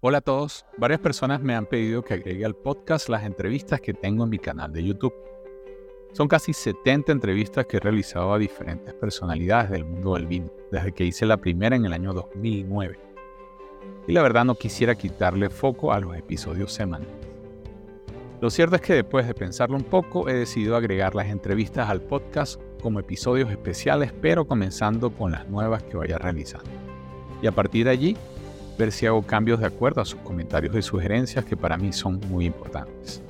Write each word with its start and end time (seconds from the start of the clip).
Hola 0.00 0.18
a 0.18 0.20
todos. 0.20 0.64
Varias 0.76 1.00
personas 1.00 1.42
me 1.42 1.56
han 1.56 1.66
pedido 1.66 2.04
que 2.04 2.14
agregue 2.14 2.44
al 2.44 2.54
podcast 2.54 3.08
las 3.08 3.24
entrevistas 3.24 3.80
que 3.80 3.92
tengo 3.92 4.22
en 4.22 4.30
mi 4.30 4.38
canal 4.38 4.72
de 4.72 4.84
YouTube. 4.84 5.12
Son 6.12 6.28
casi 6.28 6.52
70 6.52 7.10
entrevistas 7.10 7.66
que 7.66 7.78
he 7.78 7.80
realizado 7.80 8.32
a 8.32 8.38
diferentes 8.38 8.94
personalidades 8.94 9.70
del 9.70 9.84
mundo 9.84 10.14
del 10.14 10.28
vino, 10.28 10.52
desde 10.70 10.92
que 10.92 11.04
hice 11.04 11.26
la 11.26 11.38
primera 11.38 11.74
en 11.74 11.84
el 11.84 11.92
año 11.92 12.12
2009. 12.12 12.96
Y 14.06 14.12
la 14.12 14.22
verdad 14.22 14.44
no 14.44 14.54
quisiera 14.54 14.94
quitarle 14.94 15.50
foco 15.50 15.92
a 15.92 15.98
los 15.98 16.16
episodios 16.16 16.72
semanales. 16.72 17.12
Lo 18.40 18.50
cierto 18.50 18.76
es 18.76 18.82
que 18.82 18.94
después 18.94 19.26
de 19.26 19.34
pensarlo 19.34 19.76
un 19.76 19.82
poco, 19.82 20.28
he 20.28 20.34
decidido 20.34 20.76
agregar 20.76 21.16
las 21.16 21.26
entrevistas 21.26 21.90
al 21.90 22.02
podcast 22.02 22.60
como 22.80 23.00
episodios 23.00 23.50
especiales, 23.50 24.12
pero 24.22 24.46
comenzando 24.46 25.10
con 25.10 25.32
las 25.32 25.48
nuevas 25.48 25.82
que 25.82 25.96
vaya 25.96 26.18
realizando. 26.18 26.70
Y 27.42 27.48
a 27.48 27.52
partir 27.52 27.86
de 27.86 27.90
allí, 27.90 28.16
ver 28.78 28.92
si 28.92 29.06
hago 29.06 29.22
cambios 29.22 29.58
de 29.58 29.66
acuerdo 29.66 30.00
a 30.00 30.04
sus 30.04 30.20
comentarios 30.20 30.74
y 30.76 30.82
sugerencias 30.82 31.44
que 31.44 31.56
para 31.56 31.76
mí 31.76 31.92
son 31.92 32.20
muy 32.28 32.46
importantes. 32.46 33.20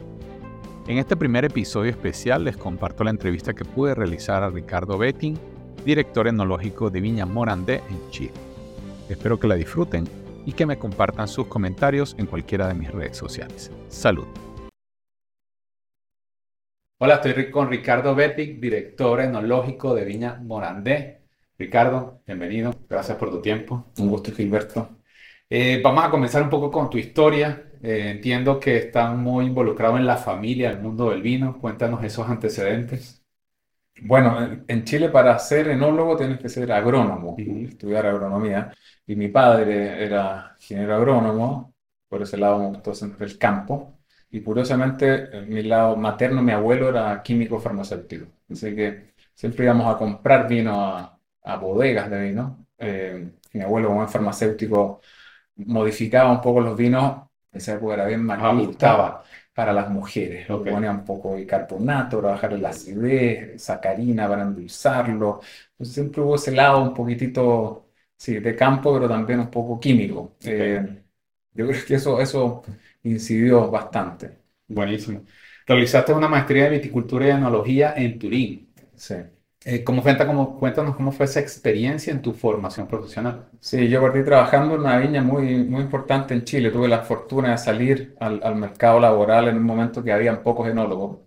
En 0.87 0.99
este 0.99 1.17
primer 1.17 1.45
episodio 1.45 1.91
especial 1.91 2.45
les 2.45 2.57
comparto 2.57 3.03
la 3.03 3.11
entrevista 3.11 3.55
que 3.55 3.65
pude 3.65 3.95
realizar 3.95 4.43
a 4.43 4.51
Ricardo 4.51 4.99
Betting, 4.99 5.39
director 5.85 6.29
enológico 6.29 6.91
de 6.91 7.01
Viña 7.01 7.25
Morandé 7.25 7.83
en 7.89 8.11
Chile. 8.11 8.33
Espero 9.09 9.41
que 9.41 9.49
la 9.49 9.55
disfruten 9.55 10.07
y 10.45 10.53
que 10.53 10.67
me 10.67 10.79
compartan 10.79 11.29
sus 11.29 11.47
comentarios 11.47 12.15
en 12.19 12.27
cualquiera 12.27 12.69
de 12.69 12.75
mis 12.75 12.91
redes 12.91 13.17
sociales. 13.17 13.71
Salud. 13.89 14.27
Hola, 16.99 17.21
estoy 17.23 17.51
con 17.51 17.71
Ricardo 17.71 18.15
Betting, 18.15 18.61
director 18.61 19.21
enológico 19.21 19.95
de 19.95 20.05
Viña 20.05 20.41
Morandé. 20.43 21.23
Ricardo, 21.59 22.23
bienvenido. 22.27 22.75
Gracias 22.89 23.17
por 23.17 23.31
tu 23.31 23.41
tiempo. 23.41 23.87
Un 23.99 24.09
gusto, 24.09 24.33
Gilberto. 24.33 24.98
Eh, 25.51 25.81
vamos 25.83 26.05
a 26.05 26.11
comenzar 26.11 26.43
un 26.43 26.51
poco 26.51 26.71
con 26.71 26.91
tu 26.91 26.99
historia. 26.99 27.71
Eh, 27.83 28.11
entiendo 28.11 28.59
que 28.61 28.77
estás 28.77 29.15
muy 29.17 29.47
involucrado 29.47 29.97
en 29.97 30.07
la 30.07 30.17
familia, 30.17 30.71
el 30.71 30.81
mundo 30.81 31.11
del 31.11 31.23
vino. 31.23 31.59
Cuéntanos 31.61 32.03
esos 32.05 32.29
antecedentes. 32.29 33.23
Bueno, 34.03 34.65
en 34.69 34.85
Chile 34.85 35.09
para 35.11 35.39
ser 35.39 35.69
enólogo 35.69 36.17
tienes 36.17 36.39
que 36.41 36.49
ser 36.49 36.73
agrónomo, 36.73 37.37
estudiar 37.39 38.07
agronomía. 38.07 38.73
Y 39.07 39.17
mi 39.17 39.29
padre 39.29 40.05
era 40.05 40.55
ingeniero 40.61 40.97
agrónomo, 40.97 41.75
por 42.09 42.23
ese 42.23 42.37
lado 42.39 42.59
me 42.61 42.69
gustó 42.69 42.95
siempre 42.95 43.27
el 43.27 43.39
campo. 43.39 43.99
Y 44.31 44.43
curiosamente, 44.43 45.37
en 45.39 45.49
mi 45.49 45.63
lado 45.65 45.97
materno, 45.97 46.43
mi 46.43 46.53
abuelo 46.53 46.89
era 46.91 47.23
químico 47.23 47.59
farmacéutico. 47.61 48.27
Así 48.51 48.75
que 48.77 49.15
siempre 49.35 49.65
íbamos 49.65 49.95
a 49.95 49.99
comprar 49.99 50.49
vino 50.49 50.81
a, 50.85 51.21
a 51.43 51.57
bodegas 51.57 52.11
de 52.11 52.21
vino. 52.29 52.67
Eh, 52.79 53.31
mi 53.55 53.63
abuelo, 53.63 53.89
como 53.89 54.05
es 54.05 54.11
farmacéutico, 54.13 55.01
modificaba 55.59 56.33
un 56.33 56.41
poco 56.41 56.61
los 56.61 56.77
vinos, 56.77 57.23
esa 57.53 57.75
época 57.75 57.95
era 57.95 58.07
bien 58.07 58.25
magnífica 58.25 59.23
para 59.55 59.73
las 59.73 59.91
mujeres. 59.91 60.49
Lo 60.49 60.63
ponía 60.65 60.91
un 60.91 61.05
poco 61.05 61.35
de 61.35 61.47
carbonato 61.47 62.21
para 62.21 62.35
bajar 62.35 62.53
la 62.53 62.71
acidez, 62.71 63.61
sacarina 63.63 64.29
para 64.29 64.43
endulzarlo. 64.43 65.41
Entonces 65.73 65.95
siempre 65.95 66.21
hubo 66.23 66.37
ese 66.37 66.53
lado 66.53 66.83
un 66.83 66.95
poquitito, 66.95 67.89
sí, 68.17 68.39
de 68.39 68.55
campo, 68.57 68.93
pero 68.95 69.09
también 69.09 69.41
un 69.41 69.51
poco 69.51 69.81
químico. 69.81 70.37
Eh, 70.45 71.03
yo 71.55 71.67
creo 71.67 71.85
que 71.87 71.95
eso, 71.95 72.21
eso 72.21 72.63
incidió 73.03 73.71
bastante. 73.71 74.39
Buenísimo. 74.69 75.25
Realizaste 75.67 76.13
una 76.13 76.29
maestría 76.29 76.65
de 76.65 76.71
viticultura 76.71 77.27
y 77.27 77.31
enología 77.31 77.95
en 77.97 78.19
Turín. 78.19 78.73
Sí. 78.97 79.15
Eh, 79.65 79.83
¿cómo, 79.85 80.03
cómo, 80.03 80.59
cuéntanos 80.59 80.97
cómo 80.97 81.13
fue 81.13 81.27
esa 81.27 81.41
experiencia 81.41 82.13
en 82.13 82.23
tu 82.23 82.33
formación 82.33 82.87
profesional. 82.87 83.51
Sí, 83.61 83.89
yo 83.89 84.01
partí 84.01 84.23
trabajando 84.25 84.75
en 84.77 84.81
una 84.81 84.99
viña 84.99 85.21
muy, 85.23 85.65
muy 85.65 85.83
importante 85.83 86.33
en 86.33 86.45
Chile. 86.45 86.71
Tuve 86.71 86.89
la 86.89 87.03
fortuna 87.03 87.51
de 87.51 87.59
salir 87.59 88.17
al, 88.21 88.41
al 88.43 88.55
mercado 88.55 89.01
laboral 89.01 89.49
en 89.49 89.57
un 89.57 89.65
momento 89.65 90.03
que 90.03 90.13
habían 90.13 90.43
pocos 90.43 90.69
enólogos. 90.69 91.19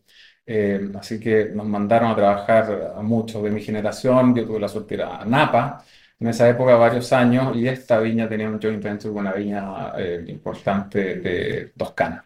Eh, 0.45 0.89
así 0.97 1.19
que 1.19 1.45
nos 1.53 1.67
mandaron 1.67 2.09
a 2.11 2.15
trabajar 2.15 2.93
a 2.95 3.01
muchos 3.01 3.43
de 3.43 3.51
mi 3.51 3.61
generación. 3.61 4.33
Yo 4.35 4.45
tuve 4.45 4.59
la 4.59 4.67
suerte 4.69 4.95
de 4.97 5.03
ir 5.03 5.07
a 5.07 5.25
Napa 5.25 5.83
en 6.19 6.27
esa 6.27 6.47
época 6.49 6.75
varios 6.75 7.11
años 7.13 7.55
y 7.55 7.67
esta 7.67 7.99
viña 7.99 8.29
tenía 8.29 8.47
un 8.49 8.59
joint 8.61 8.81
venture 8.83 9.13
con 9.13 9.21
una 9.27 9.33
viña 9.33 9.91
eh, 9.97 10.23
importante 10.27 11.15
de 11.19 11.73
Toscana. 11.77 12.25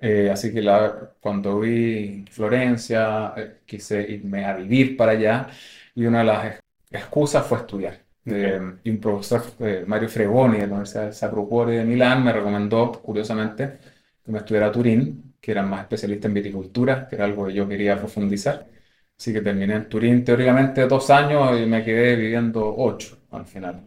Eh, 0.00 0.30
así 0.30 0.52
que 0.52 0.62
la, 0.62 1.12
cuando 1.20 1.58
vi 1.60 2.24
Florencia, 2.30 3.32
eh, 3.36 3.58
quise 3.66 4.00
irme 4.02 4.44
a 4.44 4.54
vivir 4.56 4.96
para 4.96 5.12
allá 5.12 5.48
y 5.94 6.06
una 6.06 6.20
de 6.20 6.24
las 6.24 6.60
excusas 6.90 7.46
fue 7.46 7.58
estudiar. 7.58 8.00
Eh, 8.24 8.60
y 8.84 8.90
un 8.90 9.00
profesor, 9.00 9.42
Mario 9.86 10.08
Fregoni, 10.08 10.58
de 10.58 10.66
la 10.66 10.74
Universidad 10.74 11.06
de 11.06 11.12
Sacro 11.12 11.46
Cuore 11.48 11.78
de 11.78 11.84
Milán, 11.84 12.22
me 12.22 12.32
recomendó, 12.32 12.92
curiosamente, 12.92 13.78
que 14.24 14.30
me 14.30 14.38
estudiara 14.38 14.66
a 14.66 14.72
Turín, 14.72 15.34
que 15.40 15.50
era 15.52 15.62
más 15.62 15.82
especialista 15.82 16.28
en 16.28 16.34
viticultura, 16.34 17.08
que 17.08 17.16
era 17.16 17.24
algo 17.24 17.46
que 17.46 17.54
yo 17.54 17.66
quería 17.66 17.96
profundizar. 17.98 18.66
Así 19.18 19.32
que 19.32 19.40
terminé 19.40 19.74
en 19.74 19.88
Turín 19.88 20.24
teóricamente 20.24 20.86
dos 20.86 21.10
años 21.10 21.58
y 21.60 21.66
me 21.66 21.82
quedé 21.84 22.14
viviendo 22.16 22.74
ocho 22.76 23.18
al 23.30 23.46
final. 23.46 23.82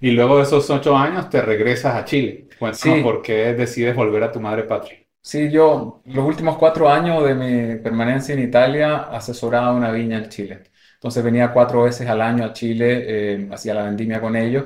Y 0.00 0.10
luego 0.12 0.36
de 0.36 0.44
esos 0.44 0.68
ocho 0.70 0.96
años 0.96 1.28
te 1.30 1.42
regresas 1.42 1.94
a 1.96 2.04
Chile. 2.04 2.48
sí. 2.72 3.00
por 3.02 3.22
qué 3.22 3.54
decides 3.54 3.96
volver 3.96 4.22
a 4.22 4.30
tu 4.30 4.40
madre 4.40 4.64
patria. 4.64 4.98
Sí, 5.22 5.50
yo 5.50 6.02
los 6.06 6.24
últimos 6.26 6.56
cuatro 6.56 6.88
años 6.88 7.22
de 7.24 7.34
mi 7.34 7.76
permanencia 7.82 8.32
en 8.34 8.40
Italia 8.42 8.96
asesoraba 9.04 9.72
una 9.72 9.92
viña 9.92 10.18
en 10.18 10.28
Chile. 10.30 10.62
Entonces 10.94 11.22
venía 11.22 11.52
cuatro 11.52 11.82
veces 11.84 12.08
al 12.08 12.22
año 12.22 12.44
a 12.44 12.52
Chile, 12.52 13.34
eh, 13.34 13.48
hacía 13.52 13.74
la 13.74 13.84
vendimia 13.84 14.20
con 14.20 14.34
ellos 14.34 14.64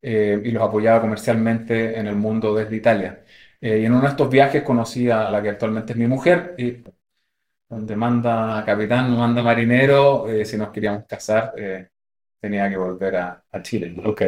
eh, 0.00 0.40
y 0.44 0.50
los 0.52 0.62
apoyaba 0.62 1.00
comercialmente 1.00 1.98
en 1.98 2.06
el 2.06 2.14
mundo 2.16 2.54
desde 2.54 2.76
Italia. 2.76 3.24
Eh, 3.60 3.80
y 3.80 3.84
en 3.84 3.92
uno 3.92 4.02
de 4.02 4.08
estos 4.08 4.30
viajes 4.30 4.62
conocí 4.62 5.10
a 5.10 5.28
la 5.30 5.42
que 5.42 5.50
actualmente 5.50 5.92
es 5.92 5.98
mi 5.98 6.06
mujer 6.06 6.54
y 6.56 6.82
donde 7.68 7.96
manda 7.96 8.64
capitán, 8.66 9.16
manda 9.16 9.42
marinero, 9.42 10.26
si 10.44 10.56
nos 10.58 10.70
queríamos 10.70 11.04
casar, 11.06 11.54
tenía 12.40 12.68
que 12.70 12.76
volver 12.78 13.16
a, 13.16 13.44
a 13.52 13.62
Chile. 13.62 13.96
Ok. 14.04 14.22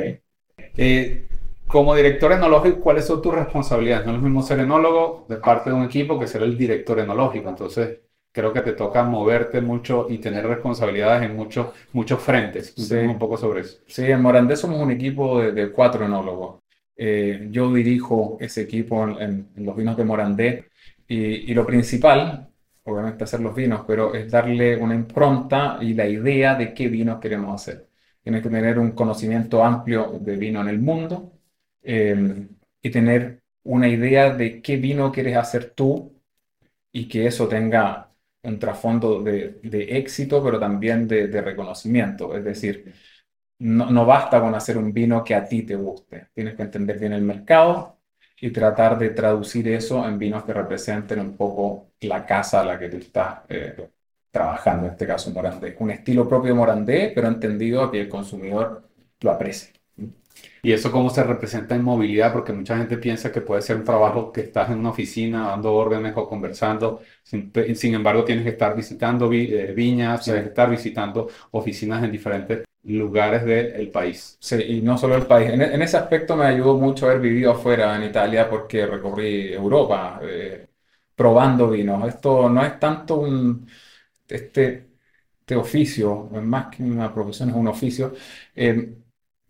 Como 1.72 1.94
director 1.94 2.30
enológico, 2.32 2.80
¿cuáles 2.80 3.06
son 3.06 3.22
tus 3.22 3.34
responsabilidades? 3.34 4.04
No 4.04 4.12
es 4.12 4.18
lo 4.18 4.24
mismo 4.24 4.42
ser 4.42 4.60
enólogo 4.60 5.24
de 5.26 5.38
parte 5.38 5.70
de 5.70 5.76
un 5.76 5.84
equipo 5.84 6.20
que 6.20 6.26
ser 6.26 6.42
el 6.42 6.58
director 6.58 6.98
enológico. 6.98 7.48
Entonces, 7.48 8.00
creo 8.30 8.52
que 8.52 8.60
te 8.60 8.74
toca 8.74 9.02
moverte 9.04 9.62
mucho 9.62 10.06
y 10.10 10.18
tener 10.18 10.46
responsabilidades 10.46 11.22
en 11.22 11.34
muchos, 11.34 11.68
muchos 11.94 12.20
frentes. 12.20 12.74
Sí. 12.76 12.96
un 12.96 13.18
poco 13.18 13.38
sobre 13.38 13.62
eso. 13.62 13.78
Sí, 13.86 14.04
en 14.04 14.20
Morandé 14.20 14.54
somos 14.54 14.82
un 14.82 14.90
equipo 14.90 15.40
de, 15.40 15.72
cuatro 15.72 16.04
enólogos. 16.04 16.60
Eh, 16.94 17.48
yo 17.50 17.72
dirijo 17.72 18.36
ese 18.38 18.60
equipo 18.60 19.08
en, 19.18 19.48
los 19.56 19.74
vinos 19.74 19.96
de 19.96 20.04
Morandé 20.04 20.66
y, 21.08 21.50
y, 21.50 21.54
lo 21.54 21.64
principal, 21.64 22.50
obviamente 22.84 23.24
hacer 23.24 23.40
los 23.40 23.54
vinos, 23.54 23.84
pero 23.86 24.12
es 24.12 24.30
darle 24.30 24.76
una 24.76 24.94
impronta 24.94 25.78
y 25.80 25.94
la 25.94 26.06
idea 26.06 26.54
de 26.54 26.74
qué 26.74 26.88
vinos 26.88 27.18
queremos 27.18 27.54
hacer. 27.54 27.88
Tienes 28.22 28.42
que 28.42 28.50
tener 28.50 28.78
un 28.78 28.90
conocimiento 28.90 29.64
amplio 29.64 30.18
de 30.20 30.36
vino 30.36 30.60
en 30.60 30.68
el 30.68 30.78
mundo, 30.78 31.32
Em, 31.82 32.48
y 32.80 32.90
tener 32.90 33.42
una 33.64 33.88
idea 33.88 34.34
de 34.34 34.62
qué 34.62 34.76
vino 34.76 35.12
quieres 35.12 35.36
hacer 35.36 35.70
tú 35.70 36.14
y 36.92 37.08
que 37.08 37.26
eso 37.26 37.48
tenga 37.48 38.10
un 38.42 38.58
trasfondo 38.58 39.22
de, 39.22 39.60
éxito, 39.90 40.42
pero 40.44 40.58
también 40.60 41.08
de, 41.08 41.28
reconocimiento. 41.42 42.36
Es 42.36 42.44
decir, 42.44 42.94
no, 43.58 44.06
basta 44.06 44.40
con 44.40 44.54
hacer 44.54 44.78
un 44.78 44.92
vino 44.92 45.24
que 45.24 45.34
a 45.34 45.44
ti 45.48 45.62
te 45.62 45.76
guste. 45.76 46.28
Tienes 46.34 46.54
que 46.56 46.62
entender 46.62 46.98
bien 46.98 47.12
el 47.12 47.22
mercado 47.22 48.00
y 48.40 48.50
tratar 48.50 48.98
de 48.98 49.10
traducir 49.10 49.68
eso 49.68 50.06
en 50.08 50.18
vinos 50.18 50.44
que 50.44 50.52
representen 50.52 51.20
un 51.20 51.36
poco 51.36 51.92
la 52.00 52.26
casa 52.26 52.60
a 52.62 52.64
la 52.64 52.78
que 52.78 52.88
tú 52.88 52.96
estás 52.98 53.40
eh, 53.48 53.88
trabajando, 54.30 54.86
en 54.86 54.92
este 54.92 55.06
caso 55.06 55.30
Morandé. 55.30 55.76
Un 55.78 55.90
estilo 55.92 56.28
propio 56.28 56.54
Morandé, 56.56 57.12
pero 57.14 57.28
entendido 57.28 57.82
a 57.82 57.92
que 57.92 58.02
el 58.02 58.08
consumidor 58.08 58.88
lo 59.20 59.30
aprecie. 59.30 59.81
¿Y 60.64 60.72
eso 60.72 60.92
cómo 60.92 61.10
se 61.10 61.24
representa 61.24 61.74
en 61.74 61.82
movilidad? 61.82 62.32
Porque 62.32 62.52
mucha 62.52 62.76
gente 62.78 62.96
piensa 62.96 63.32
que 63.32 63.40
puede 63.40 63.62
ser 63.62 63.76
un 63.76 63.84
trabajo 63.84 64.30
que 64.30 64.42
estás 64.42 64.70
en 64.70 64.78
una 64.78 64.90
oficina 64.90 65.48
dando 65.48 65.72
órdenes 65.74 66.12
o 66.16 66.28
conversando. 66.28 67.02
Sin, 67.24 67.94
embargo, 67.94 68.24
tienes 68.24 68.44
que 68.44 68.50
estar 68.50 68.76
visitando 68.76 69.32
eh, 69.32 69.72
viñas, 69.74 70.24
tienes 70.24 70.42
que 70.44 70.48
estar 70.50 70.70
visitando 70.70 71.28
oficinas 71.50 72.04
en 72.04 72.12
diferentes 72.12 72.64
lugares 72.84 73.44
del 73.44 73.90
país. 73.90 74.36
Sí, 74.40 74.56
y 74.56 74.82
no 74.82 74.96
solo 74.98 75.16
el 75.16 75.26
país. 75.26 75.50
En, 75.50 75.82
ese 75.82 75.96
aspecto 75.96 76.36
me 76.36 76.46
ayudó 76.46 76.78
mucho 76.78 77.06
haber 77.06 77.20
vivido 77.20 77.52
afuera 77.52 77.96
en 77.96 78.04
Italia 78.04 78.48
porque 78.48 78.86
recorrí 78.86 79.52
Europa 79.52 80.20
eh, 80.22 80.68
probando 81.16 81.70
vinos. 81.70 82.06
Esto 82.08 82.48
no 82.48 82.64
es 82.64 82.78
tanto 82.78 83.16
un... 83.16 83.66
Este, 84.28 84.92
este 85.40 85.56
oficio, 85.56 86.28
más 86.42 86.74
que 86.74 86.82
una 86.84 87.12
profesión, 87.12 87.50
es 87.50 87.56
un 87.56 87.68
oficio. 87.68 88.14
Eh, 88.54 89.01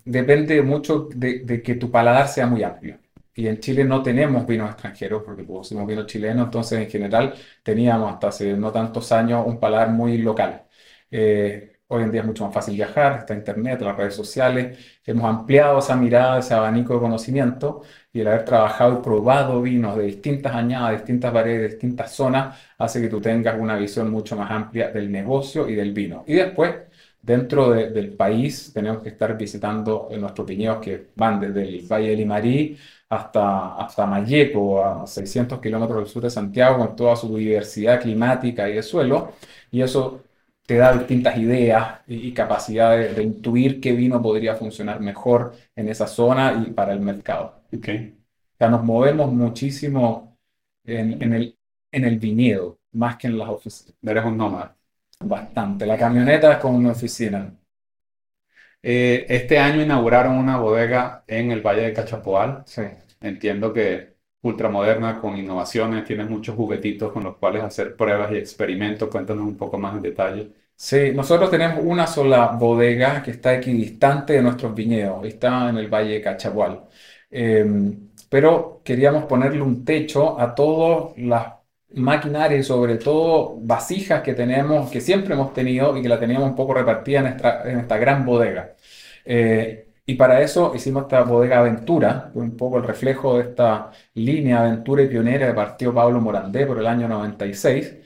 depende 0.04 0.62
mucho 0.62 1.08
de, 1.14 1.62
que 1.62 1.74
tu 1.76 1.90
paladar 1.90 2.28
sea 2.28 2.46
muy 2.46 2.62
amplio. 2.62 2.98
Y 3.34 3.46
en 3.48 3.60
Chile 3.60 3.84
no 3.84 4.02
tenemos 4.02 4.46
vinos 4.46 4.70
extranjeros 4.70 5.22
porque 5.24 5.44
producimos 5.44 5.86
vino 5.86 6.06
chileno, 6.06 6.44
entonces 6.44 6.80
en 6.80 6.90
general 6.90 7.34
teníamos 7.62 8.12
hasta 8.12 8.28
hace 8.28 8.54
no 8.54 8.70
tantos 8.72 9.10
años 9.12 9.44
un 9.46 9.58
paladar 9.58 9.90
muy 9.90 10.18
local. 10.18 10.64
Eh, 11.10 11.72
Hoy 11.94 12.04
en 12.04 12.10
día 12.10 12.22
es 12.22 12.26
mucho 12.26 12.46
más 12.46 12.54
fácil 12.54 12.74
viajar, 12.74 13.18
está 13.18 13.34
Internet, 13.34 13.82
las 13.82 13.94
redes 13.94 14.14
sociales. 14.14 14.78
Hemos 15.04 15.26
ampliado 15.26 15.78
esa 15.78 15.94
mirada, 15.94 16.38
ese 16.38 16.54
abanico 16.54 16.94
de 16.94 17.00
conocimiento 17.00 17.82
y 18.10 18.20
el 18.20 18.28
haber 18.28 18.46
trabajado 18.46 18.94
y 18.98 19.02
probado 19.02 19.60
vinos 19.60 19.98
de 19.98 20.04
distintas 20.04 20.54
añadas, 20.54 20.92
distintas 20.92 21.30
variedades, 21.34 21.72
distintas 21.72 22.12
zonas, 22.12 22.58
hace 22.78 22.98
que 23.02 23.08
tú 23.08 23.20
tengas 23.20 23.60
una 23.60 23.76
visión 23.76 24.10
mucho 24.10 24.36
más 24.36 24.50
amplia 24.50 24.90
del 24.90 25.12
negocio 25.12 25.68
y 25.68 25.74
del 25.74 25.92
vino. 25.92 26.24
Y 26.26 26.36
después, 26.36 26.74
dentro 27.22 27.70
del 27.70 28.14
país, 28.14 28.72
tenemos 28.74 29.02
que 29.02 29.10
estar 29.10 29.36
visitando 29.38 30.08
nuestros 30.18 30.46
viñedos 30.46 30.78
que 30.78 31.10
van 31.16 31.40
desde 31.40 31.62
el 31.68 31.86
Valle 31.86 32.10
de 32.10 32.16
Limarí 32.16 32.76
hasta, 33.08 33.76
hasta 33.76 34.06
Mayeco, 34.06 34.84
a 34.84 35.06
600 35.06 35.60
kilómetros 35.60 35.98
del 35.98 36.08
sur 36.08 36.22
de 36.22 36.30
Santiago, 36.30 36.78
con 36.78 36.96
toda 36.96 37.14
su 37.16 37.36
diversidad 37.36 38.00
climática 38.00 38.68
y 38.68 38.74
de 38.74 38.82
suelo. 38.82 39.34
Y 39.70 39.82
eso 39.82 40.22
te 40.66 40.76
da 40.76 40.96
distintas 40.96 41.36
ideas 41.38 42.00
y, 42.06 42.32
capacidades 42.32 43.16
de, 43.16 43.22
intuir 43.22 43.80
qué 43.80 43.92
vino 43.92 44.22
podría 44.22 44.54
funcionar 44.56 45.00
mejor 45.00 45.54
en 45.76 45.88
esa 45.88 46.06
zona 46.06 46.64
y 46.66 46.70
para 46.72 46.92
el 46.92 47.00
mercado. 47.00 47.62
Okay. 47.76 48.18
O 48.54 48.56
sea, 48.58 48.68
nos 48.68 48.84
movemos 48.84 49.32
muchísimo 49.32 50.38
en, 50.84 51.22
en, 51.22 51.32
el, 51.34 51.58
en 51.90 52.04
el 52.04 52.18
viñedo, 52.18 52.80
más 52.92 53.16
que 53.16 53.26
en 53.28 53.38
las 53.38 53.48
oficinas. 53.48 53.96
Eres 54.02 54.24
un 54.24 54.36
nómada. 54.36 54.76
Bastante. 55.22 55.86
La 55.86 55.96
camioneta 55.98 56.52
es 56.52 56.58
como 56.58 56.78
una 56.78 56.92
oficina. 56.92 57.52
Eh, 58.82 59.26
este 59.28 59.58
año 59.58 59.82
inauguraron 59.82 60.36
una 60.36 60.56
bodega 60.58 61.24
en 61.26 61.52
el 61.52 61.60
Valle 61.62 61.82
de 61.82 61.92
Cachapoal. 61.92 62.62
Sí. 62.66 62.82
Entiendo 63.20 63.72
que 63.72 64.16
ultramoderna, 64.42 65.20
con 65.20 65.36
innovaciones, 65.36 66.04
tienes 66.04 66.28
muchos 66.28 66.56
juguetitos 66.56 67.12
con 67.12 67.22
los 67.24 67.36
cuales 67.36 67.62
hacer 67.62 67.96
pruebas 67.96 68.32
y 68.32 68.36
experimentos. 68.36 69.08
Cuéntanos 69.08 69.44
un 69.46 69.56
poco 69.56 69.78
más 69.78 69.94
en 69.96 70.02
detalle. 70.02 70.52
Sí, 70.74 71.12
nosotros 71.14 71.50
tenemos 71.50 71.84
una 71.84 72.06
sola 72.08 72.48
bodega 72.48 73.22
que 73.22 73.30
está 73.32 73.54
equidistante 73.54 74.32
de 74.34 74.42
nuestros 74.42 74.74
viñedos, 74.74 75.24
está 75.26 75.68
en 75.68 75.76
el 75.76 75.88
Valle 75.88 76.14
de 76.14 76.20
Cachapoal. 76.20 76.88
Em, 77.30 78.10
pero 78.28 78.80
queríamos 78.84 79.24
ponerle 79.26 79.62
un 79.62 79.84
techo 79.84 80.38
a 80.40 80.54
todas 80.54 81.16
las 81.18 81.61
maquinarias 81.94 82.60
y 82.60 82.62
sobre 82.64 82.96
todo 82.96 83.58
vasijas 83.60 84.22
que 84.22 84.34
tenemos, 84.34 84.90
que 84.90 85.00
siempre 85.00 85.34
hemos 85.34 85.52
tenido 85.52 85.96
y 85.96 86.02
que 86.02 86.08
la 86.08 86.18
teníamos 86.18 86.50
un 86.50 86.56
poco 86.56 86.74
repartida 86.74 87.20
en 87.20 87.26
esta, 87.26 87.70
en 87.70 87.80
esta 87.80 87.96
gran 87.98 88.24
bodega. 88.24 88.74
Eh, 89.24 89.88
y 90.04 90.14
para 90.14 90.40
eso 90.42 90.72
hicimos 90.74 91.04
esta 91.04 91.22
bodega 91.22 91.60
Aventura, 91.60 92.30
un 92.34 92.56
poco 92.56 92.78
el 92.78 92.84
reflejo 92.84 93.36
de 93.38 93.44
esta 93.44 93.90
línea 94.14 94.60
Aventura 94.60 95.02
y 95.02 95.08
Pionera 95.08 95.46
que 95.48 95.54
partió 95.54 95.94
Pablo 95.94 96.20
Morandé 96.20 96.66
por 96.66 96.78
el 96.78 96.86
año 96.86 97.08
96. 97.08 97.96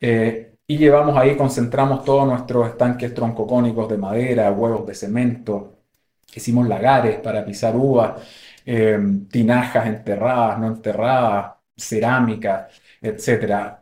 Eh, 0.00 0.56
y 0.66 0.78
llevamos 0.78 1.16
ahí, 1.16 1.36
concentramos 1.36 2.04
todos 2.04 2.26
nuestros 2.26 2.68
estanques 2.68 3.12
troncocónicos 3.14 3.88
de 3.88 3.98
madera, 3.98 4.50
huevos 4.52 4.86
de 4.86 4.94
cemento. 4.94 5.78
Hicimos 6.34 6.68
lagares 6.68 7.20
para 7.20 7.44
pisar 7.44 7.76
uvas, 7.76 8.20
eh, 8.66 8.98
tinajas 9.30 9.86
enterradas, 9.86 10.58
no 10.58 10.68
enterradas, 10.68 11.52
cerámica, 11.76 12.68
etc. 13.04 13.78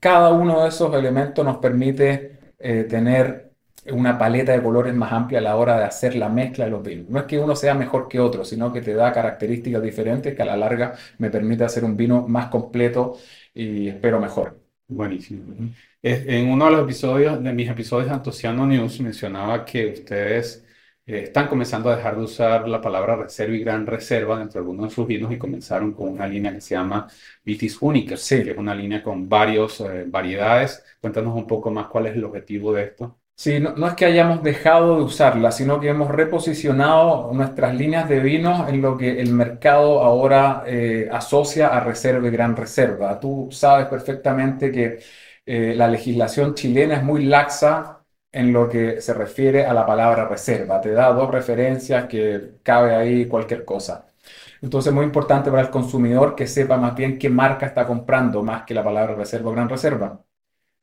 Cada 0.00 0.30
uno 0.32 0.62
de 0.62 0.68
esos 0.68 0.94
elementos 0.94 1.44
nos 1.44 1.58
permite 1.58 2.38
eh, 2.58 2.84
tener 2.84 3.52
una 3.90 4.18
paleta 4.18 4.52
de 4.52 4.62
colores 4.62 4.94
más 4.94 5.12
amplia 5.12 5.38
a 5.38 5.42
la 5.42 5.56
hora 5.56 5.78
de 5.78 5.84
hacer 5.84 6.14
la 6.16 6.28
mezcla 6.28 6.66
de 6.66 6.70
los 6.70 6.82
vinos. 6.82 7.08
No 7.08 7.20
es 7.20 7.24
que 7.24 7.38
uno 7.38 7.56
sea 7.56 7.74
mejor 7.74 8.08
que 8.08 8.20
otro, 8.20 8.44
sino 8.44 8.72
que 8.72 8.82
te 8.82 8.94
da 8.94 9.12
características 9.12 9.82
diferentes 9.82 10.34
que 10.34 10.42
a 10.42 10.46
la 10.46 10.56
larga 10.56 10.94
me 11.18 11.30
permite 11.30 11.64
hacer 11.64 11.84
un 11.84 11.96
vino 11.96 12.26
más 12.28 12.48
completo 12.48 13.16
y 13.54 13.88
espero 13.88 14.20
mejor. 14.20 14.60
Buenísimo. 14.88 15.54
En 16.02 16.50
uno 16.50 16.66
de 16.66 16.70
los 16.72 16.82
episodios, 16.82 17.42
de 17.42 17.52
mis 17.52 17.68
episodios 17.68 18.08
de 18.08 18.14
Antociano 18.14 18.66
News, 18.66 19.00
mencionaba 19.00 19.64
que 19.64 19.86
ustedes 19.92 20.64
eh, 21.08 21.22
están 21.24 21.48
comenzando 21.48 21.88
a 21.88 21.96
dejar 21.96 22.16
de 22.16 22.22
usar 22.24 22.68
la 22.68 22.80
palabra 22.80 23.16
reserva 23.16 23.54
y 23.56 23.60
gran 23.60 23.86
reserva 23.86 24.38
dentro 24.38 24.60
de 24.60 24.66
algunos 24.66 24.90
de 24.90 24.94
sus 24.94 25.06
vinos 25.06 25.32
y 25.32 25.38
comenzaron 25.38 25.92
con 25.94 26.10
una 26.10 26.26
línea 26.26 26.52
que 26.52 26.60
se 26.60 26.74
llama 26.74 27.08
Vitis 27.42 27.78
Únicas, 27.80 28.20
sí. 28.20 28.44
que 28.44 28.50
es 28.50 28.58
una 28.58 28.74
línea 28.74 29.02
con 29.02 29.28
varias 29.28 29.80
eh, 29.80 30.04
variedades. 30.06 30.84
Cuéntanos 31.00 31.34
un 31.34 31.46
poco 31.46 31.70
más 31.70 31.88
cuál 31.88 32.06
es 32.08 32.14
el 32.16 32.24
objetivo 32.24 32.74
de 32.74 32.84
esto. 32.84 33.18
Sí, 33.34 33.60
no, 33.60 33.86
es 33.86 33.94
que 33.94 34.04
hayamos 34.04 34.42
dejado 34.42 34.96
de 34.96 35.02
usarla, 35.04 35.52
sino 35.52 35.78
que 35.80 35.88
hemos 35.88 36.10
reposicionado 36.10 37.32
nuestras 37.32 37.72
líneas 37.74 38.08
de 38.08 38.18
vinos 38.18 38.68
en 38.68 38.82
lo 38.82 38.98
que 38.98 39.20
el 39.20 39.32
mercado 39.32 40.00
ahora 40.02 40.64
eh, 40.66 41.08
asocia 41.10 41.68
a 41.68 41.80
reserva 41.80 42.26
y 42.26 42.30
gran 42.32 42.56
reserva. 42.56 43.20
Tú 43.20 43.48
sabes 43.52 43.86
perfectamente 43.86 44.72
que 44.72 44.98
eh, 45.46 45.72
la 45.76 45.88
legislación 45.88 46.54
chilena 46.54 46.96
es 46.96 47.04
muy 47.04 47.24
laxa 47.24 47.97
en 48.32 48.52
lo 48.52 48.68
que 48.68 49.00
se 49.00 49.14
refiere 49.14 49.66
a 49.66 49.72
la 49.74 49.86
palabra 49.86 50.28
reserva. 50.28 50.80
Te 50.80 50.92
da 50.92 51.12
dos 51.12 51.30
referencias 51.30 52.06
que 52.06 52.58
cabe 52.62 52.94
ahí 52.94 53.26
cualquier 53.26 53.64
cosa. 53.64 54.12
Entonces 54.60 54.88
es 54.90 54.94
muy 54.94 55.04
importante 55.04 55.50
para 55.50 55.62
el 55.62 55.70
consumidor 55.70 56.34
que 56.34 56.46
sepa 56.46 56.76
más 56.76 56.94
bien 56.94 57.18
qué 57.18 57.28
marca 57.30 57.66
está 57.66 57.86
comprando, 57.86 58.42
más 58.42 58.64
que 58.64 58.74
la 58.74 58.84
palabra 58.84 59.14
reserva 59.14 59.50
o 59.50 59.52
gran 59.52 59.68
reserva. 59.68 60.24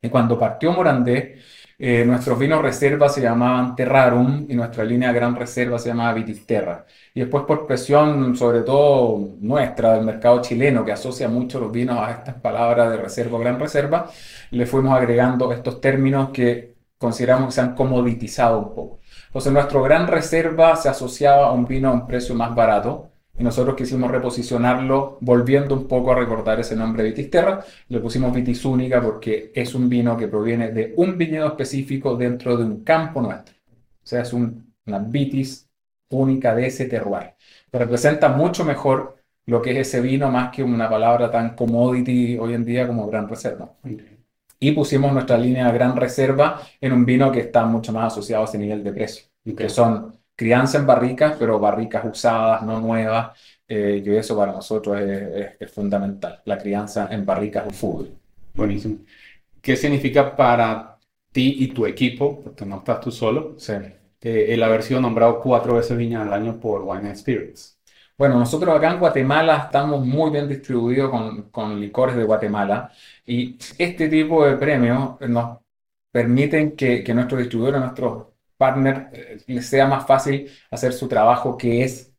Y 0.02 0.10
cuando 0.10 0.40
partió 0.40 0.72
Morandé, 0.74 1.40
eh, 1.78 2.06
nuestros 2.06 2.40
vinos 2.40 2.62
reserva 2.62 3.10
se 3.10 3.22
llamaban 3.22 3.76
Terrarum 3.76 4.46
y 4.50 4.56
nuestra 4.56 4.84
línea 4.86 5.12
Gran 5.12 5.36
Reserva 5.36 5.78
se 5.78 5.90
llamaba 5.90 6.14
Vitisterra. 6.14 6.86
Y 7.14 7.22
después 7.22 7.44
por 7.46 7.68
presión, 7.68 8.36
sobre 8.36 8.62
todo 8.62 9.20
nuestra, 9.40 9.94
del 9.96 10.06
mercado 10.06 10.42
chileno, 10.42 10.86
que 10.86 10.94
asocia 10.94 11.28
mucho 11.28 11.60
los 11.60 11.72
vinos 11.72 11.98
a 12.00 12.12
estas 12.12 12.36
palabras 12.36 12.92
de 12.92 12.98
reserva 12.98 13.38
o 13.38 13.40
Gran 13.42 13.60
Reserva, 13.60 14.10
le 14.52 14.66
fuimos 14.66 14.96
agregando 14.98 15.52
estos 15.52 15.82
términos 15.82 16.30
que 16.30 16.75
consideramos 16.98 17.48
que 17.48 17.54
se 17.54 17.62
han 17.62 17.76
comoditizado 17.76 18.60
un 18.60 18.76
poco. 18.76 19.00
Entonces 19.28 19.52
nuestro 19.52 19.84
Gran 19.84 20.08
Reserva 20.08 20.76
se 20.76 20.90
asociaba 20.90 21.48
a 21.48 21.52
un 21.52 21.66
vino 21.66 21.90
a 21.90 21.94
un 21.94 22.08
precio 22.08 22.36
más 22.36 22.56
barato, 22.56 23.12
y 23.38 23.44
nosotros 23.44 23.76
quisimos 23.76 24.10
reposicionarlo 24.12 25.18
volviendo 25.22 25.76
un 25.76 25.88
poco 25.88 26.12
a 26.12 26.16
recordar 26.16 26.60
ese 26.60 26.76
nombre 26.76 27.04
de 27.04 27.10
Vitisterra. 27.10 27.66
Le 27.90 28.00
pusimos 28.00 28.34
Vitis 28.34 28.64
Única 28.64 29.02
porque 29.02 29.52
es 29.54 29.76
un 29.76 29.90
vino 29.90 30.16
que 30.16 30.28
proviene 30.28 30.72
de 30.72 30.94
un 30.96 31.18
viñedo 31.18 31.48
específico 31.48 32.16
dentro 32.16 32.56
de 32.56 32.64
un 32.64 32.84
campo 32.84 33.22
nuestro. 33.22 33.56
O 34.04 34.08
sea, 34.08 34.22
es 34.22 34.32
una 34.34 35.00
Vitis 35.00 35.70
única 36.10 36.56
de 36.56 36.68
ese 36.68 36.86
terroir. 36.86 37.34
Representa 37.72 38.30
mucho 38.30 38.64
mejor 38.64 39.18
lo 39.48 39.62
que 39.62 39.72
es 39.72 39.88
ese 39.90 40.02
vino 40.02 40.32
más 40.32 40.52
que 40.52 40.64
una 40.64 40.90
palabra 40.90 41.30
tan 41.30 41.56
commodity 41.56 42.38
hoy 42.38 42.54
en 42.54 42.66
día 42.66 42.88
como 42.88 43.08
Gran 43.08 43.28
Reserva. 43.28 43.74
Y 44.60 44.72
pusimos 44.72 45.12
nuestra 45.12 45.38
línea 45.38 45.72
Gran 45.72 45.96
Reserva 45.96 46.62
en 46.80 46.94
un 46.94 47.06
vino 47.06 47.32
que 47.32 47.42
está 47.42 47.66
mucho 47.66 47.92
más 47.92 48.14
asociado 48.14 48.44
a 48.44 48.46
ese 48.46 48.58
nivel 48.58 48.84
de 48.84 48.92
precio, 48.94 49.26
que 49.56 49.70
son 49.70 50.14
crianza 50.36 50.78
en 50.78 50.88
barricas, 50.88 51.36
pero 51.40 51.60
barricas 51.60 52.06
usadas, 52.06 52.62
no 52.64 52.80
nuevas, 52.80 53.38
eh, 53.68 54.04
y 54.06 54.10
eso 54.16 54.38
para 54.38 54.52
nosotros 54.52 55.00
es, 55.00 55.72
fundamental, 55.72 56.42
la 56.46 56.58
crianza 56.58 57.08
en 57.12 57.26
barricas 57.26 57.66
de 57.66 57.74
fútbol. 57.74 58.12
Buenísimo. 58.54 58.98
¿Qué 59.62 59.76
significa 59.76 60.36
para 60.36 60.98
ti 61.32 61.56
y 61.60 61.68
tu 61.70 61.86
equipo, 61.86 62.42
porque 62.44 62.66
no 62.66 62.78
estás 62.78 63.02
tú 63.02 63.12
solo, 63.12 63.56
sí. 63.58 63.74
eh, 64.22 64.46
el 64.50 64.64
haber 64.64 64.84
sido 64.84 65.02
nombrado 65.02 65.42
cuatro 65.42 65.76
veces 65.76 65.98
Viña 65.98 66.22
al 66.22 66.34
año 66.34 66.60
por 66.60 66.84
Wine 66.84 67.16
Spirits? 67.16 67.75
Bueno, 68.18 68.40
nosotros 68.40 68.74
acá 68.76 68.92
en 68.94 69.00
Guatemala 69.00 69.58
estamos 69.66 70.06
muy 70.06 70.32
bien 70.32 70.48
distribuidos 70.48 71.10
con, 71.12 71.50
con 71.50 71.80
licores 71.82 72.16
de 72.16 72.24
Guatemala 72.24 72.90
y 73.26 73.58
este 73.78 74.08
tipo 74.08 74.46
de 74.46 74.56
premios 74.56 75.20
nos 75.22 75.60
permiten 76.12 76.76
que, 76.78 77.04
que 77.04 77.14
nuestros 77.14 77.40
distribuidores, 77.42 77.82
nuestros 77.82 78.28
partner 78.58 79.10
eh, 79.12 79.44
les 79.48 79.68
sea 79.68 79.86
más 79.88 80.08
fácil 80.08 80.50
hacer 80.72 80.94
su 80.94 81.10
trabajo 81.10 81.58
que 81.58 81.84
es 81.84 82.15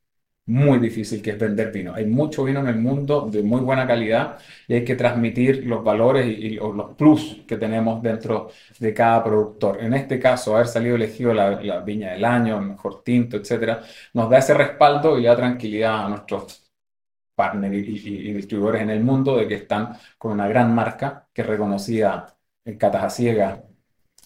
muy 0.47 0.79
difícil, 0.79 1.21
que 1.23 1.31
es 1.31 1.39
vender 1.39 1.73
vino. 1.73 1.93
Hay 1.95 2.07
mucho 2.07 2.45
vino 2.45 2.61
en 2.61 2.69
el 2.69 2.77
mundo 2.77 3.29
de 3.31 3.43
muy 3.43 3.61
buena 3.61 3.87
calidad 3.87 4.39
y 4.69 4.75
hay 4.75 4.85
que 4.85 4.95
transmitir 4.95 5.67
los 5.67 5.83
valores 5.83 6.27
y, 6.27 6.51
los 6.51 6.95
plus 6.97 7.43
que 7.47 7.57
tenemos 7.57 8.03
dentro 8.03 8.51
de 8.79 8.95
cada 8.95 9.25
productor. 9.25 9.83
En 9.83 9.95
este 9.95 10.19
caso, 10.21 10.55
haber 10.55 10.69
salido 10.69 10.97
elegido 10.97 11.35
la, 11.35 11.81
viña 11.81 12.13
del 12.13 12.25
año, 12.25 12.59
el 12.59 12.67
mejor 12.67 13.03
tinto, 13.03 13.37
etcétera, 13.37 13.83
nos 14.15 14.31
da 14.31 14.39
ese 14.39 14.55
respaldo 14.55 15.19
y 15.19 15.25
da 15.25 15.37
tranquilidad 15.37 16.07
a 16.07 16.09
nuestros 16.09 16.63
partners 17.35 17.75
y, 17.77 18.33
distribuidores 18.35 18.83
en 18.83 18.91
el 18.91 19.03
mundo 19.05 19.37
de 19.37 19.49
que 19.49 19.55
están 19.57 19.97
con 20.19 20.33
una 20.33 20.49
gran 20.49 20.75
marca 20.75 21.29
que 21.33 21.43
es 21.43 21.49
reconocida 21.49 22.37
en 22.65 22.79
Catas 22.79 23.15
Ciega 23.17 23.63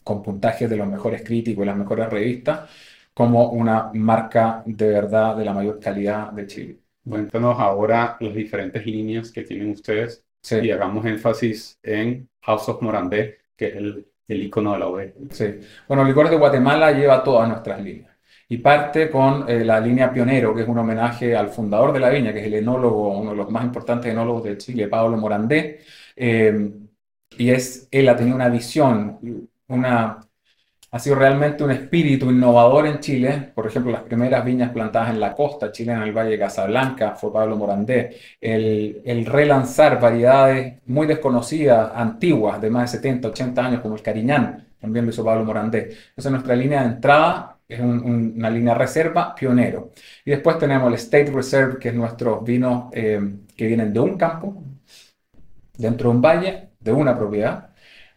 con 0.05 0.23
puntajes 0.23 0.69
de 0.69 0.77
los 0.77 0.89
mejores 0.89 1.23
críticos 1.23 1.63
y 1.65 1.67
las 1.67 1.77
mejores 1.77 2.09
revistas, 2.11 2.69
como 3.15 3.51
una 3.51 3.91
marca 3.95 4.63
de 4.67 4.89
verdad 4.89 5.37
de 5.37 5.45
la 5.45 5.53
mayor 5.55 5.79
calidad 5.81 6.33
de 6.33 6.47
Chile. 6.47 6.81
Cuéntanos 7.09 7.59
ahora 7.59 8.17
las 8.21 8.35
diferentes 8.35 8.85
líneas 8.87 9.31
que 9.33 9.43
tienen 9.43 9.71
ustedes 9.71 10.25
y 10.51 10.71
hagamos 10.71 11.05
énfasis 11.07 11.79
en 11.83 12.29
House 12.43 12.69
of 12.69 12.83
Morandé, 12.83 13.39
que 13.57 13.67
es 13.69 13.77
el, 13.77 14.07
el 14.29 14.43
icono 14.43 14.73
de 14.73 14.79
la 14.79 14.89
OE. 14.89 15.15
Sí. 15.31 15.59
Bueno, 15.89 16.05
Licores 16.05 16.31
de 16.31 16.39
Guatemala 16.39 16.93
lleva 16.93 17.23
todas 17.23 17.49
nuestras 17.49 17.83
líneas 17.83 18.11
y 18.49 18.59
parte 18.59 19.11
con 19.11 19.49
eh, 19.49 19.65
la 19.65 19.81
línea 19.81 20.13
Pionero, 20.13 20.55
que 20.55 20.63
es 20.63 20.69
un 20.69 20.79
homenaje 20.79 21.37
al 21.37 21.51
fundador 21.51 21.93
de 21.93 22.01
la 22.01 22.11
viña, 22.11 22.33
que 22.33 22.41
es 22.41 22.47
el 22.47 22.55
enólogo, 22.55 23.19
uno 23.19 23.31
de 23.31 23.37
los 23.37 23.51
más 23.51 23.65
importantes 23.65 24.11
enólogos 24.11 24.45
de 24.45 24.59
Chile, 24.59 24.89
Pablo 24.89 25.17
Morandé. 25.17 25.81
Eh, 26.17 26.71
y 27.39 27.51
es, 27.51 27.89
él 27.91 28.09
ha 28.09 28.17
tenido 28.17 28.37
una 28.37 28.49
visión 28.49 29.19
una 29.69 30.21
ha 30.93 30.99
sido 30.99 31.17
realmente 31.17 31.63
un 31.63 31.71
espíritu 31.71 32.31
innovador 32.31 32.87
en 32.87 32.99
Chile. 32.99 33.53
Por 33.55 33.67
ejemplo, 33.67 33.93
las 33.93 34.03
primeras 34.03 34.45
viñas 34.45 34.71
plantadas 34.73 35.11
en 35.11 35.21
la 35.21 35.35
costa 35.35 35.71
chilena, 35.71 36.03
en 36.03 36.09
el 36.09 36.13
Valle 36.17 36.31
de 36.31 36.39
Casablanca, 36.39 37.15
fue 37.15 37.33
Pablo 37.33 37.57
Morandé. 37.57 38.17
El, 38.41 39.01
el 39.05 39.25
relanzar 39.27 40.01
variedades 40.01 40.81
muy 40.87 41.07
desconocidas, 41.07 41.93
antiguas, 41.95 42.61
de 42.61 42.71
más 42.71 42.91
de 42.91 42.99
70, 42.99 43.29
80 43.29 43.65
años, 43.65 43.81
como 43.81 43.95
el 43.95 44.03
Cariñán, 44.03 44.67
también 44.81 45.05
lo 45.05 45.13
hizo 45.13 45.25
Pablo 45.25 45.45
Morandé. 45.45 45.97
Entonces, 46.09 46.33
nuestra 46.33 46.57
línea 46.57 46.83
de 46.83 46.89
entrada 46.89 47.59
es 47.69 47.79
una 47.81 48.51
línea 48.51 48.75
reserva 48.75 49.35
pionero. 49.35 49.93
Y 50.25 50.31
después 50.31 50.59
tenemos 50.59 50.89
el 50.89 50.95
State 50.95 51.31
Reserve, 51.31 51.79
que 51.79 51.91
es 51.91 51.95
nuestros 51.95 52.43
vinos 52.45 52.87
eh, 52.93 53.21
que 53.57 53.67
vienen 53.67 53.93
de 53.93 54.01
un 54.01 54.17
campo, 54.17 54.65
dentro 55.77 56.11
de 56.11 56.17
un 56.17 56.23
valle, 56.23 56.71
de 56.81 56.93
una 56.93 57.17
propiedad 57.17 57.70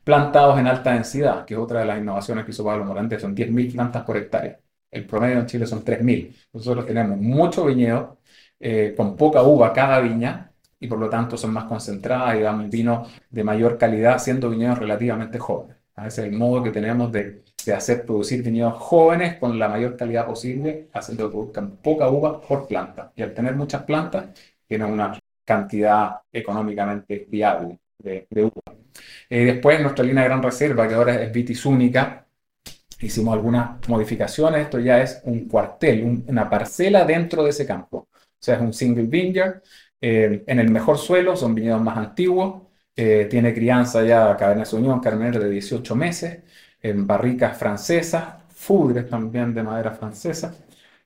plantados 0.04 0.60
en 0.60 0.68
alta 0.68 0.94
densidad, 0.94 1.46
que 1.46 1.54
es 1.54 1.60
otra 1.60 1.80
de 1.82 1.86
las 1.86 2.00
innovaciones 2.00 2.46
que 2.46 2.52
hizo 2.52 2.64
Pablo 2.64 2.86
Morante, 2.86 3.20
son 3.20 3.36
10.000 3.36 3.72
plantas 3.74 4.04
por 4.04 4.18
hectárea. 4.18 4.60
El 4.92 5.06
promedio 5.06 5.40
en 5.40 5.46
Chile 5.48 5.66
son 5.66 5.84
3.000. 5.84 6.36
Nosotros 6.54 6.86
tenemos 6.86 7.18
mucho 7.18 7.66
viñedo, 7.66 8.20
eh, 8.60 8.94
con 8.96 9.16
poca 9.16 9.42
uva 9.44 9.74
cada 9.74 10.00
viña, 10.00 10.52
y 10.80 10.88
por 10.88 11.00
lo 11.00 11.10
tanto 11.10 11.38
son 11.38 11.54
más 11.54 11.66
concentradas 11.66 12.36
y 12.38 12.42
dan 12.42 12.70
vino 12.70 13.08
de 13.30 13.44
mayor 13.44 13.78
calidad, 13.78 14.20
siendo 14.20 14.50
viñedos 14.50 14.80
relativamente 14.80 15.40
jóvenes. 15.40 15.78
Ese 15.96 16.08
es 16.22 16.28
el 16.28 16.34
modo 16.34 16.64
que 16.64 16.72
tenemos 16.72 17.12
de, 17.12 17.44
de 17.66 17.74
hacer 17.74 18.06
producir 18.06 18.44
viñedos 18.44 18.74
jóvenes 18.80 19.38
con 19.38 19.58
la 19.58 19.70
mayor 19.70 19.96
calidad 19.96 20.26
posible, 20.26 20.90
haciendo 20.94 21.26
que 21.30 21.32
produzcan 21.32 21.78
poca 21.78 22.10
uva 22.10 22.42
por 22.42 22.68
planta. 22.68 23.14
Y 23.16 23.22
al 23.22 23.34
tener 23.34 23.56
muchas 23.56 23.84
plantas, 23.84 24.26
tienen 24.68 24.92
una 24.92 25.18
cantidad 25.46 26.22
económicamente 26.32 27.28
viable 27.30 27.80
de, 28.00 28.28
de 28.30 28.44
uva. 28.46 28.62
Eh, 29.30 29.46
después 29.46 29.82
nuestra 29.82 30.06
línea 30.06 30.24
de 30.24 30.30
gran 30.30 30.44
reserva, 30.44 30.88
que 30.88 30.96
ahora 30.96 31.22
es 31.24 31.32
Vitis 31.32 31.66
única, 31.66 32.28
hicimos 33.02 33.34
algunas 33.34 33.88
modificaciones. 33.90 34.62
Esto 34.64 34.80
ya 34.80 35.02
es 35.02 35.22
un 35.26 35.48
cuartel, 35.48 36.24
una 36.28 36.50
parcela 36.50 37.06
dentro 37.06 37.44
de 37.44 37.50
ese 37.52 37.66
campo. 37.66 38.10
O 38.14 38.18
sea, 38.40 38.56
es 38.56 38.62
un 38.62 38.74
single 38.74 39.06
vineyard. 39.06 39.62
Eh, 40.02 40.44
en 40.48 40.60
el 40.60 40.70
mejor 40.72 40.98
suelo, 40.98 41.36
son 41.36 41.56
viñedos 41.56 41.82
más 41.82 41.98
antiguos. 41.98 42.64
Eh, 42.96 43.28
tiene 43.30 43.54
crianza 43.54 44.04
ya 44.04 44.36
Cabernet 44.38 44.66
Sauvignon, 44.68 45.00
Carmener 45.00 45.40
de 45.40 45.50
18 45.50 45.96
meses, 45.96 46.44
en 46.82 47.08
barricas 47.08 47.58
francesas, 47.58 48.36
fudres 48.50 49.10
también 49.10 49.54
de 49.54 49.64
madera 49.64 49.92
francesa. 49.92 50.56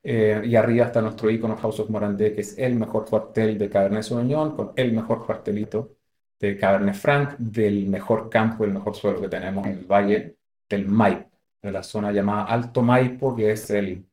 y 0.03 0.56
arriba 0.56 0.86
está 0.86 1.01
nuestro 1.01 1.29
icono 1.29 1.58
House 1.58 1.79
of 1.82 1.89
Morandé, 1.89 2.34
que 2.34 2.41
es 2.41 2.58
el 2.58 2.75
mejor 2.75 3.06
cuartel 3.06 3.58
de 3.58 3.70
Cabernet 3.70 4.03
Sauvignon, 4.03 4.56
con 4.56 4.72
el 4.75 4.94
mejor 4.94 5.25
cuartelito 5.25 5.97
de 6.39 6.58
Cabernet 6.58 6.96
Franc 6.96 7.36
del 7.38 7.88
mejor 7.88 8.29
campo, 8.29 8.63
el 8.63 8.74
mejor 8.74 8.96
suelo 8.96 9.22
que 9.22 9.29
tenemos 9.29 9.65
en 9.65 9.79
el 9.79 9.86
valle 9.86 10.38
del 10.70 10.88
Maipo, 10.88 11.29
de 11.62 11.72
la 11.72 11.84
zona 11.84 12.12
llamada 12.12 12.46
Alto 12.46 12.82
Maipo, 12.82 13.36
que 13.36 13.51
es 13.51 13.70
el, 13.72 14.06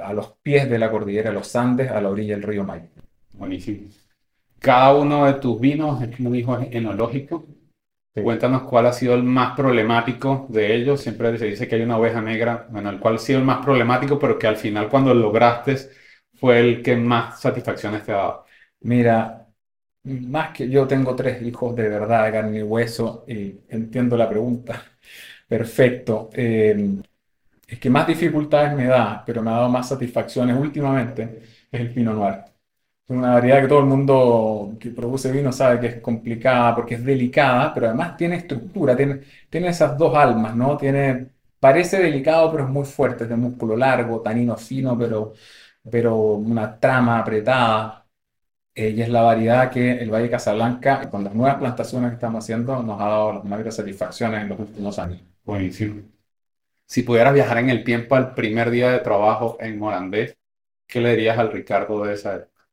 a 0.00 0.12
los 0.12 0.34
pies 0.42 0.68
de 0.68 0.78
la 0.78 0.90
cordillera 0.90 1.30
de 1.30 1.34
los 1.34 1.54
Andes, 1.56 1.90
a 1.90 2.00
la 2.00 2.10
orilla 2.10 2.34
del 2.34 2.42
río 2.42 2.64
Maipo. 2.64 3.00
Buenísimo. 3.32 3.88
Cada 4.58 4.94
uno 4.94 5.26
de 5.26 5.34
tus 5.34 5.58
vinos 5.60 6.02
es 6.02 6.20
un 6.20 6.34
hijo 6.36 6.56
enológico. 6.70 7.44
Cuéntanos 8.14 8.62
cuál 8.64 8.86
ha 8.86 8.92
sido 8.92 9.14
el 9.14 9.22
más 9.22 9.56
problemático 9.56 10.46
de 10.50 10.74
ellos. 10.76 11.00
Siempre 11.00 11.36
se 11.38 11.46
dice 11.46 11.66
que 11.66 11.76
hay 11.76 11.82
una 11.82 11.96
oveja 11.96 12.20
negra, 12.20 12.68
bueno, 12.70 12.90
el 12.90 13.00
cual 13.00 13.16
ha 13.16 13.18
sido 13.18 13.38
el 13.38 13.44
más 13.44 13.64
problemático, 13.64 14.18
pero 14.18 14.38
que 14.38 14.46
al 14.46 14.56
final 14.56 14.88
cuando 14.88 15.14
lo 15.14 15.20
lograste 15.20 15.76
fue 16.34 16.60
el 16.60 16.82
que 16.82 16.94
más 16.96 17.40
satisfacciones 17.40 18.04
te 18.04 18.12
ha 18.12 18.16
dado. 18.16 18.44
Mira, 18.80 19.41
más 20.04 20.52
que 20.52 20.68
yo 20.68 20.86
tengo 20.86 21.14
tres 21.16 21.42
hijos 21.42 21.74
de 21.76 21.88
verdad, 21.88 22.26
de 22.26 22.32
carne 22.32 22.58
y 22.60 22.62
hueso, 22.62 23.24
y 23.28 23.60
entiendo 23.68 24.16
la 24.16 24.28
pregunta. 24.28 24.82
Perfecto. 25.48 26.30
Eh, 26.34 26.96
es 27.66 27.78
que 27.78 27.90
más 27.90 28.06
dificultades 28.06 28.74
me 28.76 28.86
da, 28.86 29.24
pero 29.24 29.42
me 29.42 29.50
ha 29.50 29.54
dado 29.54 29.68
más 29.70 29.88
satisfacciones 29.88 30.56
últimamente, 30.56 31.42
es 31.70 31.80
el 31.80 31.92
Pinot 31.92 32.14
Noir. 32.16 32.44
Es 33.08 33.16
una 33.16 33.34
variedad 33.34 33.62
que 33.62 33.68
todo 33.68 33.80
el 33.80 33.86
mundo 33.86 34.76
que 34.80 34.90
produce 34.90 35.32
vino 35.32 35.52
sabe 35.52 35.80
que 35.80 35.86
es 35.88 36.00
complicada 36.00 36.74
porque 36.76 36.94
es 36.96 37.04
delicada, 37.04 37.74
pero 37.74 37.88
además 37.88 38.16
tiene 38.16 38.36
estructura, 38.36 38.96
tiene, 38.96 39.22
esas 39.68 39.98
dos 39.98 40.14
almas, 40.16 40.54
¿no? 40.56 40.76
Tiene, 40.76 41.28
parece 41.60 41.98
delicado, 42.02 42.50
pero 42.52 42.64
es 42.64 42.70
muy 42.70 42.84
fuerte, 42.84 43.24
es 43.24 43.30
de 43.30 43.36
músculo 43.36 43.76
largo, 43.76 44.20
tanino 44.22 44.56
fino, 44.56 44.96
pero, 44.98 45.32
pero 45.90 46.16
una 46.16 46.78
trama 46.78 47.18
apretada. 47.20 48.01
Eh, 48.74 48.90
y 48.90 49.02
es 49.02 49.08
la 49.10 49.22
variedad 49.22 49.70
que 49.70 49.92
el 49.98 50.10
Valle 50.10 50.24
de 50.24 50.30
Casablanca, 50.30 51.10
con 51.10 51.24
las 51.24 51.34
nuevas 51.34 51.56
plantaciones 51.56 52.10
que 52.10 52.14
estamos 52.14 52.44
haciendo, 52.44 52.82
nos 52.82 53.00
ha 53.00 53.04
dado 53.04 53.32
las 53.34 53.44
mayores 53.44 53.74
satisfacciones 53.74 54.42
en 54.42 54.48
los 54.48 54.60
últimos 54.60 54.98
años. 54.98 55.20
Buenísimo. 55.44 56.02
Si 56.86 57.02
pudieras 57.02 57.34
viajar 57.34 57.58
en 57.58 57.70
el 57.70 57.84
tiempo 57.84 58.14
al 58.14 58.34
primer 58.34 58.70
día 58.70 58.90
de 58.92 59.00
trabajo 59.00 59.56
en 59.60 59.78
Morandé, 59.78 60.38
¿qué 60.86 61.00
le 61.00 61.10
dirías 61.10 61.38
al 61.38 61.52
Ricardo 61.52 62.04
de 62.04 62.14
esa 62.14 62.36
época? 62.36 62.68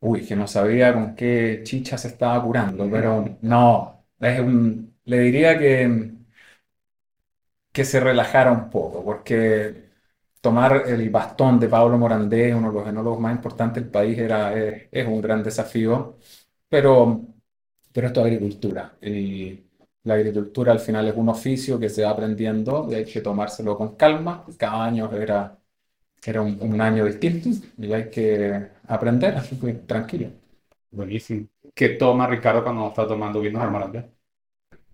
Uy, 0.00 0.24
que 0.26 0.36
no 0.36 0.46
sabía 0.46 0.92
con 0.94 1.14
qué 1.16 1.60
chicha 1.64 1.98
se 1.98 2.08
estaba 2.08 2.42
curando, 2.42 2.88
pero 2.90 3.38
no, 3.42 4.06
es 4.20 4.40
un, 4.40 4.96
le 5.04 5.18
diría 5.20 5.58
que, 5.58 6.12
que 7.72 7.84
se 7.84 8.00
relajara 8.00 8.52
un 8.52 8.70
poco, 8.70 9.04
porque 9.04 9.85
tomar 10.46 10.84
el 10.86 11.10
bastón 11.10 11.58
de 11.58 11.68
Pablo 11.68 11.98
Morandé, 11.98 12.54
uno 12.54 12.70
de 12.70 12.78
los 12.78 12.88
enólogos 12.88 13.18
más 13.18 13.34
importantes 13.34 13.82
del 13.82 13.90
país, 13.90 14.16
era, 14.16 14.54
es, 14.54 15.04
un 15.04 15.20
gran 15.20 15.42
desafío, 15.42 16.18
pero, 16.68 17.20
pero 17.92 18.06
esto 18.06 18.20
es 18.20 18.26
agricultura. 18.26 18.96
Y 19.02 19.58
la 20.04 20.14
agricultura 20.14 20.70
al 20.70 20.78
final 20.78 21.08
es 21.08 21.16
un 21.16 21.28
oficio 21.30 21.80
que 21.80 21.88
se 21.88 22.04
va 22.04 22.10
aprendiendo 22.10 22.86
y 22.88 22.94
hay 22.94 23.04
que 23.04 23.20
tomárselo 23.20 23.76
con 23.76 23.96
calma. 23.96 24.44
Cada 24.56 24.84
año 24.84 25.10
era, 25.12 25.58
era 26.24 26.42
un, 26.42 26.80
año 26.80 27.04
distinto 27.06 27.48
y 27.76 27.92
hay 27.92 28.08
que 28.08 28.68
aprender, 28.86 29.34
así 29.34 29.58
que 29.58 29.72
tranquilo. 29.72 30.28
Buenísimo. 30.92 31.48
¿Qué 31.74 31.88
toma 31.90 32.28
Ricardo 32.28 32.62
cuando 32.62 32.86
está 32.86 33.04
tomando 33.04 33.40
vinos 33.40 33.62
de 33.62 33.68
Morandé? 33.68 34.10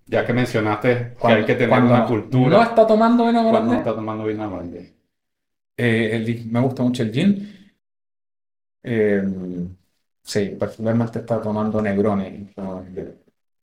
Ya 0.06 0.24
que 0.24 0.32
mencionaste 0.32 1.14
que 1.20 1.28
hay 1.28 1.44
que 1.44 1.56
tener 1.56 1.78
una 1.78 2.06
cultura. 2.06 2.56
¿No 2.56 2.62
está 2.62 2.86
tomando 2.86 3.26
vino 3.26 3.42
Morandé? 3.42 3.66
Cuando 3.66 3.74
está 3.74 3.94
tomando 3.94 4.24
vino 4.24 4.48
Morandé. 4.48 5.01
Eh, 5.76 6.44
me 6.50 6.60
gusta 6.60 6.82
mucho 6.82 7.02
el 7.02 7.12
gin. 7.12 7.72
Eh, 8.82 9.22
sí, 10.22 10.56
particularmente 10.58 11.20
está 11.20 11.40
tomando 11.40 11.80
Negroni. 11.80 12.50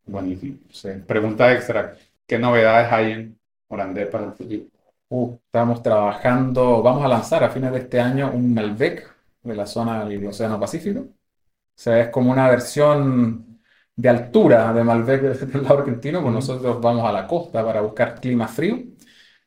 Buenísimo. 0.05 0.57
Pregunta 1.05 1.53
extra. 1.53 1.95
¿Qué 2.25 2.39
novedades 2.39 2.91
hay 2.91 3.11
en 3.11 3.39
Morandé 3.69 4.05
para 4.05 4.25
el 4.25 4.33
futuro? 4.33 4.63
Uh, 5.09 5.35
estamos 5.45 5.81
trabajando, 5.81 6.83
vamos 6.83 7.03
a 7.03 7.07
lanzar 7.07 7.43
a 7.43 7.49
fines 7.49 7.71
de 7.71 7.79
este 7.79 7.99
año 7.99 8.31
un 8.31 8.53
Malbec 8.53 9.11
de 9.41 9.55
la 9.55 9.65
zona 9.65 10.05
del 10.05 10.25
Océano 10.27 10.59
Pacífico. 10.59 10.99
O 11.01 11.11
sea, 11.75 11.99
es 12.01 12.09
como 12.09 12.31
una 12.31 12.49
versión 12.49 13.61
de 13.95 14.09
altura 14.09 14.71
de 14.73 14.83
Malbec 14.83 15.21
del 15.21 15.63
lado 15.63 15.79
argentino, 15.79 16.21
pues 16.21 16.33
nosotros 16.33 16.79
vamos 16.81 17.05
a 17.05 17.11
la 17.11 17.27
costa 17.27 17.65
para 17.65 17.81
buscar 17.81 18.19
clima 18.19 18.47
frío. 18.47 18.77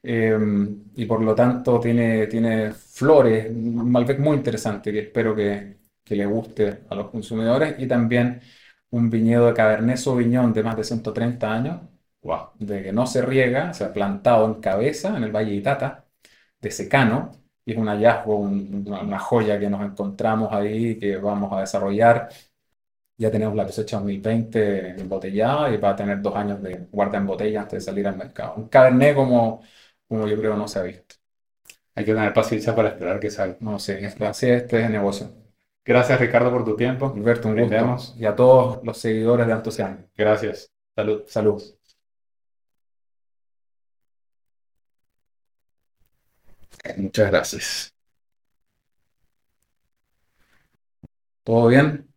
Em, 0.05 0.85
y 0.97 1.07
por 1.07 1.23
lo 1.23 1.35
tanto 1.35 1.79
tiene, 1.79 2.27
tiene 2.27 2.73
flores, 2.73 3.49
un 3.51 3.91
Malbec 3.91 4.19
muy 4.19 4.37
interesante 4.37 4.91
que 4.93 5.01
espero 5.01 5.35
que, 5.35 5.79
que 6.03 6.17
le 6.17 6.27
guste 6.27 6.81
a 6.91 6.95
los 6.97 7.11
consumidores 7.11 7.77
y 7.79 7.87
también 7.87 8.41
un 8.91 9.11
viñedo 9.11 9.47
de 9.47 9.55
Cabernet 9.55 9.97
Sauvignon 9.97 10.53
de 10.53 10.63
más 10.63 10.77
de 10.77 10.85
130 10.85 11.53
años, 11.53 11.81
wow, 12.23 12.51
de 12.59 12.83
que 12.83 12.93
no 12.93 13.07
se 13.07 13.23
riega, 13.23 13.73
se 13.75 13.85
ha 13.85 13.93
plantado 13.93 14.47
en 14.47 14.61
cabeza 14.61 15.17
en 15.17 15.25
el 15.25 15.33
Valle 15.33 15.51
de 15.53 15.57
Itata, 15.57 16.07
de 16.61 16.71
secano, 16.71 17.33
y 17.65 17.73
es 17.73 17.79
un 17.79 17.89
hallazgo, 17.89 18.37
una, 18.39 19.19
joya 19.19 19.59
que 19.59 19.71
nos 19.71 19.83
encontramos 19.83 20.53
ahí 20.53 20.99
que 20.99 21.17
vamos 21.17 21.53
a 21.53 21.61
desarrollar. 21.61 22.29
Ya 23.17 23.31
tenemos 23.31 23.55
la 23.55 23.67
cosecha 23.67 23.99
2020 23.99 25.01
embotellada 25.01 25.71
y 25.73 25.77
va 25.77 25.91
a 25.91 25.97
tener 25.97 26.21
dos 26.21 26.35
años 26.35 26.61
de 26.63 26.89
guarda 26.91 27.19
en 27.19 27.27
botella 27.27 27.61
antes 27.63 27.85
de 27.85 27.91
salir 27.93 28.07
al 28.09 28.17
mercado. 28.17 28.55
Un 28.57 28.69
Cabernet 28.69 29.15
como 29.15 29.63
como 30.13 30.29
yo 30.29 30.37
creo 30.37 30.57
no 30.57 30.69
se 30.69 30.79
ha 30.79 30.83
visto. 30.83 31.15
Hay 31.95 32.05
que 32.05 32.13
tener 32.13 32.35
paciencia 32.35 32.75
para 32.77 32.91
esperar 32.91 33.19
que 33.19 33.31
salga. 33.31 33.57
No 33.61 33.79
sé, 33.79 34.07
así 34.21 34.51
este 34.51 34.81
es 34.81 34.87
el 34.87 34.93
negocio. 34.93 35.33
Gracias 35.85 36.21
Ricardo 36.21 36.51
por 36.51 36.65
tu 36.65 36.77
tiempo. 36.77 37.13
Alberto, 37.17 37.49
un 37.49 37.57
gusto. 37.61 38.15
Y 38.19 38.27
a 38.27 38.37
todos 38.37 38.85
los 38.85 38.99
seguidores 38.99 39.47
de 39.47 39.53
Antociano. 39.55 39.99
Gracias. 40.17 40.71
Salud. 40.95 41.23
Salud. 41.27 41.63
Muchas 46.97 47.31
gracias. 47.31 47.95
¿Todo 51.45 51.69
bien? 51.69 52.12